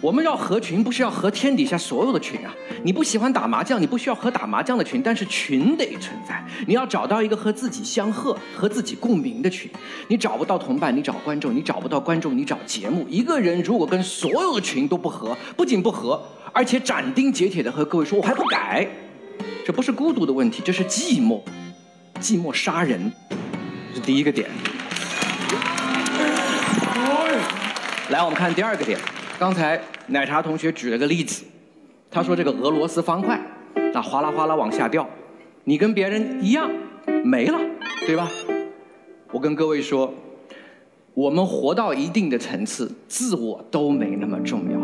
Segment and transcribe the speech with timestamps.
[0.00, 2.54] 我们要合群，不是要合天底下所有的群啊！
[2.82, 6.44] 你不喜欢打麻将，你不需要和打麻将的群，但是群得存在。
[6.66, 9.70] 你要找到一个和自己相合、和自己共鸣的群。
[10.08, 13.06] 你找不到同伴，你找观众；你找不到观众，你找节目。
[13.08, 16.22] 一个人如果跟所有的群都不合，不仅不合，
[16.52, 18.86] 而且斩钉截铁的和各位说，我还不改，
[19.64, 21.40] 这不是孤独的问题，这是寂寞，
[22.20, 23.10] 寂寞杀人，
[23.90, 24.50] 这是第一个点。
[28.10, 28.98] 来，我们看第二个点。
[29.38, 31.44] 刚才奶茶同学举了个例子，
[32.10, 33.40] 他说这个俄罗斯方块，
[33.92, 35.08] 那哗啦哗啦往下掉，
[35.64, 36.70] 你跟别人一样
[37.24, 37.58] 没了，
[38.06, 38.28] 对吧？
[39.32, 40.14] 我跟各位说，
[41.14, 44.78] 我们活到一定的层次，自我都没那么重要，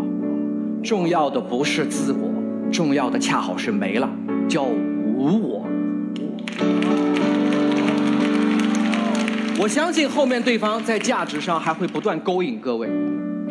[0.82, 2.28] 重要的不是自我，
[2.72, 4.10] 重要的恰好是没了，
[4.48, 5.66] 叫无我。
[9.60, 12.88] 我相信后面对方在价值上还会不断勾引各位。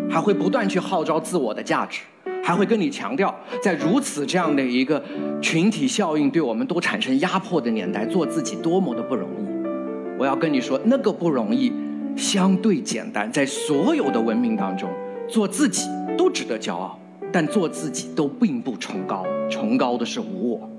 [0.09, 2.01] 还会不断去号召自我的价值，
[2.43, 5.01] 还会跟你强调，在如此这样的一个
[5.41, 10.17] 群体效应对我们都产生压迫的年代，做自己多么的不容易。
[10.17, 11.71] 我要跟你说，那个不容易
[12.15, 14.89] 相对简单，在所有的文明当中，
[15.27, 15.87] 做自己
[16.17, 16.99] 都值得骄傲，
[17.31, 20.69] 但做自己都并不崇高，崇高的是无我。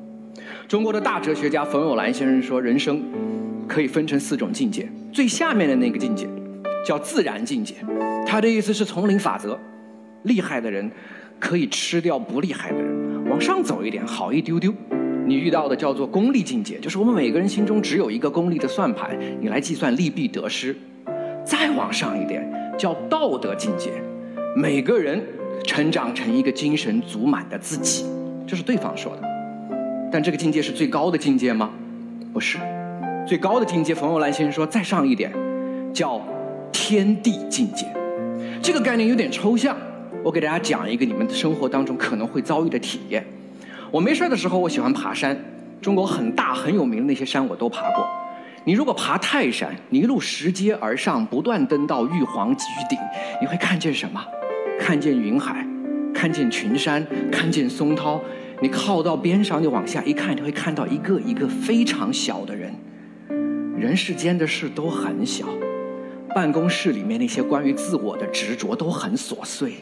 [0.66, 3.02] 中国的大哲学家冯友兰先生说，人生
[3.66, 6.28] 可以分成四种境界，最下面的那个境界。
[6.84, 7.74] 叫自然境界，
[8.26, 9.58] 他的意思是丛林法则，
[10.22, 10.90] 厉害的人
[11.38, 14.72] 可以吃掉不厉害的人，往上走一点好一丢丢。
[15.26, 20.74] 你遇到的叫做功利境界，就是我们每个人心中只有一个功利的算盘，你来计算利弊得失。
[21.44, 23.90] 再往上一点叫道德境界，
[24.56, 25.22] 每个人
[25.64, 28.06] 成长成一个精神足满的自己，
[28.46, 29.22] 这是对方说的。
[30.10, 31.70] 但这个境界是最高的境界吗？
[32.32, 32.58] 不是，
[33.26, 35.32] 最高的境界，冯友兰先生说再上一点，
[35.92, 36.20] 叫。
[36.72, 37.86] 天地境界，
[38.62, 39.76] 这个概念有点抽象。
[40.22, 43.24] 我给大家讲一个你们生活当中可能会遭遇的体验。
[43.90, 45.36] 我没事的时候，我喜欢爬山。
[45.80, 48.06] 中国很大很有名的那些山我都爬过。
[48.64, 52.98] 你如果爬泰山，你一路拾阶而上，不断登到玉皇居顶，
[53.40, 54.22] 你会看见什么？
[54.78, 55.66] 看见云海，
[56.12, 58.20] 看见群山，看见松涛。
[58.60, 62.74] 你靠到边上，你往下一看，你会看到一个一个非常小的人。
[63.78, 65.46] 人世间的事都很小。
[66.34, 69.72] 办公室里面那些关于自我的执着都很琐碎，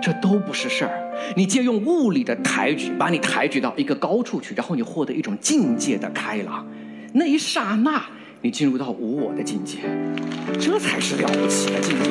[0.00, 1.12] 这都不是事儿。
[1.36, 6.66] 你借用物理的抬举，把你抬举到一个高处去，然后你获得一种境界的开朗，
[7.12, 8.02] 那一刹那，
[8.40, 9.78] 你进入到无我的境界，
[10.58, 12.10] 这才是了不起的境界。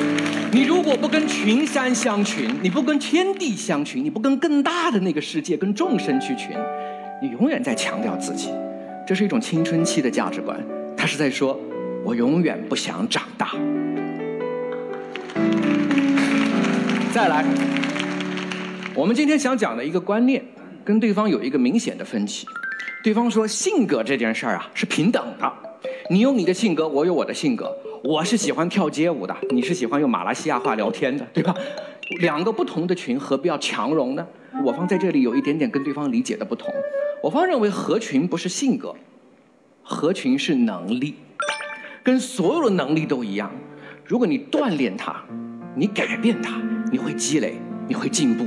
[0.52, 6.50] 你如果不跟群山相群，你不跟天地相群，你不跟更大的那个世界、跟众生去群，
[7.20, 8.50] 你永远在强调自己。
[9.06, 10.60] 这是一种青春期的价值观，
[10.96, 11.58] 他是在说。
[12.04, 13.52] 我永远不想长大。
[17.12, 17.44] 再来，
[18.94, 20.42] 我们今天想讲的一个观念，
[20.84, 22.46] 跟对方有一个明显的分歧。
[23.02, 25.52] 对方说，性格这件事儿啊是平等的，
[26.08, 27.74] 你有你的性格，我有我的性格。
[28.02, 31.54] 我是喜欢跳街舞的，你是喜欢用马来西亚话聊天的，对吧？
[32.20, 34.26] 两个不同的群，何必要强融呢？
[34.64, 36.72] 我方在这里有一点点跟对方理解的不同。
[37.22, 38.94] 我方认为合群不是性格，
[39.82, 41.14] 合群是能力。
[42.02, 43.50] 跟所有的能力都一样，
[44.06, 45.14] 如果你锻炼它，
[45.74, 47.54] 你改变它，你会积累，
[47.86, 48.46] 你会进步。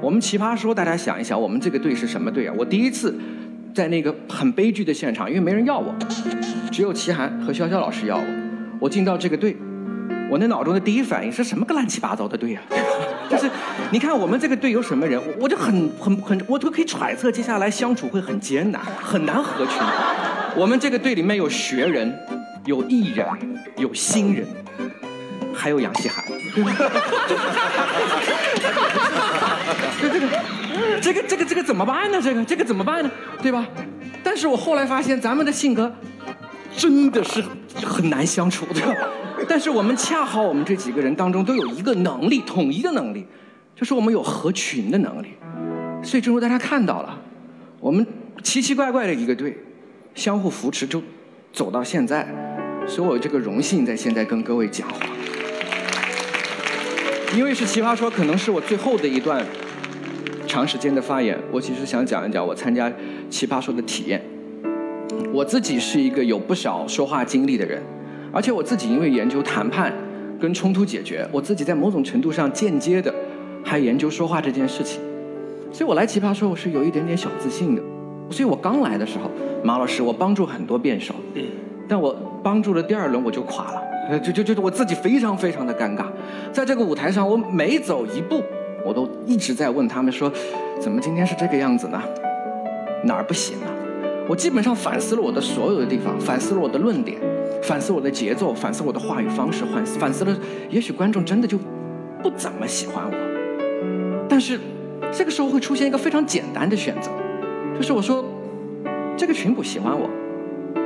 [0.00, 2.54] 我们奇葩说，大家想一想，我们这个队是什么队啊？
[2.56, 3.18] 我第一次
[3.74, 5.94] 在那个很悲剧的现场，因为没人要我，
[6.70, 8.24] 只有齐涵和潇潇老师要我。
[8.80, 9.56] 我进到这个队，
[10.30, 12.62] 我那脑中的第一反应是什么个乱七八糟的队啊？
[13.28, 13.50] 就是
[13.90, 19.74] 你看我们这个队有什么人，我就很很很，我都可以揣测接下来相处会很艰难，很难合群。
[20.56, 22.16] 我们这个队里面有学人。
[22.64, 23.26] 有艺人，
[23.76, 24.46] 有新人，
[25.52, 26.24] 还有杨希涵。
[30.00, 30.28] 这这个，
[31.00, 32.20] 这个这个这个怎么办呢？
[32.22, 33.10] 这个这个怎么办呢？
[33.42, 33.66] 对吧？
[34.22, 35.92] 但是我后来发现，咱们的性格
[36.76, 37.42] 真的是
[37.84, 38.94] 很难相处，对吧？
[39.48, 43.26] 但是我们恰好，我们这几个人当中都有一个能力，统一的能力，
[43.74, 45.34] 就是我们有合群的能力。
[46.04, 47.18] 所以，正如大家看到了，
[47.80, 48.06] 我们
[48.44, 49.58] 奇奇怪怪的一个队，
[50.14, 51.02] 相互扶持，就
[51.52, 52.26] 走到现在。
[52.86, 55.06] 所以我这个荣幸在现在跟各位讲话，
[57.36, 59.44] 因为是奇葩说，可能是我最后的一段
[60.46, 61.38] 长时间的发言。
[61.50, 62.92] 我其实想讲一讲我参加
[63.30, 64.22] 奇葩说的体验。
[65.32, 67.82] 我自己是一个有不少说话经历的人，
[68.30, 69.92] 而且我自己因为研究谈判
[70.38, 73.14] 跟冲突解决，我自己在某种程度上间接的
[73.64, 75.00] 还研究说话这件事情。
[75.72, 77.82] 所以我来奇葩说，我是有一点点小自信的。
[78.30, 79.30] 所以我刚来的时候，
[79.64, 81.14] 马老师，我帮助很多辩手。
[81.88, 86.06] 但我帮助了第二轮我就垮了，就就就我自己非常非常的尴尬，
[86.52, 88.42] 在这个舞台上我每走一步，
[88.84, 90.32] 我都一直在问他们说，
[90.80, 92.00] 怎么今天是这个样子呢？
[93.04, 93.68] 哪儿不行啊？
[94.28, 97.18] 我基本上反思了我的所有的地方，反思了我的论点，
[97.62, 100.36] 反思我的节奏，反思我的话语方式，反思反思了，
[100.70, 101.58] 也许观众真的就
[102.22, 104.26] 不怎么喜欢我。
[104.28, 104.58] 但是
[105.12, 107.10] 这个时候会出现一个非常简单的选择，
[107.76, 108.24] 就是我说
[109.16, 110.08] 这个群不喜欢我，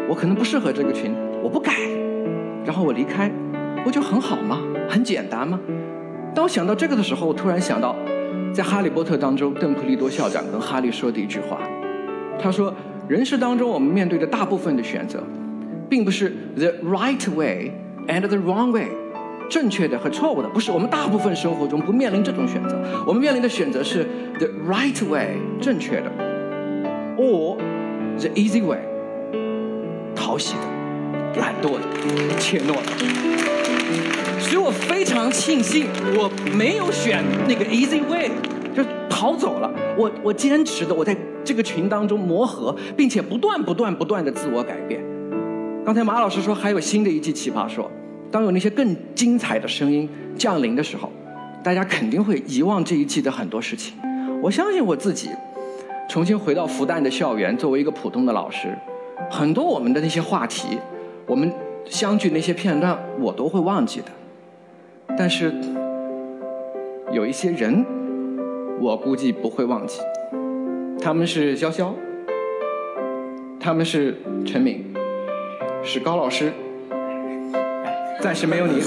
[0.08, 1.72] 我可能不适合这个群，我不改，
[2.64, 3.30] 然后我离开，
[3.84, 4.60] 不就很好吗？
[4.88, 5.58] 很简单吗？
[6.34, 7.94] 当我想到这个的时候，我突然想到，
[8.52, 11.58] 在《哈利波特》当中，邓布利多校长跟哈利说的一句话，
[12.38, 12.72] 他说。
[13.08, 15.22] 人世当中，我们面对的大部分的选择，
[15.88, 17.70] 并不是 the right way
[18.08, 18.88] and the wrong way，
[19.48, 22.76] 正确的和错误的，不是我们大部分生活中不面临这种选择。
[23.06, 24.04] 我们面临的选择是
[24.40, 26.10] the right way，正确的
[27.16, 27.56] ，or
[28.18, 28.80] the easy way，
[30.26, 31.82] 讨喜的、懒惰的、
[32.36, 34.40] 怯懦的。
[34.40, 35.86] 所以我非常庆幸
[36.16, 38.28] 我没有选那个 easy way，
[38.74, 39.70] 就逃走了。
[39.96, 41.16] 我我坚持的，我在。
[41.46, 45.00] 这个群当中磨合，并且不断不断不断的自我改变。
[45.84, 47.84] 刚才马老师说还有新的一季《奇葩说》，
[48.32, 51.12] 当有那些更精彩的声音降临的时候，
[51.62, 53.94] 大家肯定会遗忘这一季的很多事情。
[54.42, 55.30] 我相信我自己，
[56.08, 58.76] 重新回到复旦的校园，作为一个普通的老师，
[59.30, 60.78] 很多我们的那些话题，
[61.26, 61.52] 我们
[61.84, 64.06] 相聚那些片段，我都会忘记的。
[65.18, 65.52] 但是
[67.10, 67.84] 有一些人，
[68.80, 70.00] 我估计不会忘记。
[71.00, 71.92] 他们是潇潇，
[73.60, 74.94] 他们是陈敏，
[75.82, 76.52] 是高老师，
[78.20, 78.80] 暂时没有你，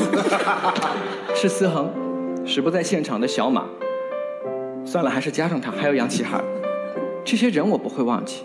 [1.36, 1.90] 是思恒，
[2.46, 3.66] 是不在现场的小马，
[4.86, 6.44] 算了，还是加上他，还有杨奇涵，
[7.24, 8.44] 这些人我不会忘记，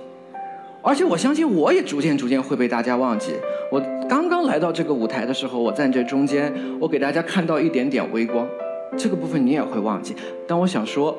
[0.84, 3.32] 而且我相信我也逐渐逐渐会被大家忘记。
[3.70, 8.46] 我刚刚来到这个舞台的时候，我站这中间，我给大家看到一点点微光，
[8.96, 10.14] 这个部分你也会忘记。
[10.46, 11.16] 但我想说，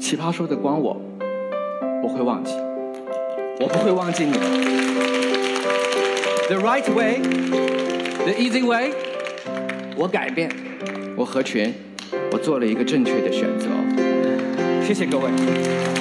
[0.00, 0.96] 奇葩说的光我。
[2.02, 2.52] 不会忘记，
[3.58, 4.32] 我不会忘记你。
[6.46, 7.18] The right way,
[8.24, 8.92] the easy way。
[9.96, 10.48] 我改变，
[11.16, 11.74] 我合群，
[12.30, 13.66] 我做了一个正确的选择。
[14.86, 15.95] 谢谢各位。